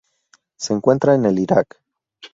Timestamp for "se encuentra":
0.57-1.13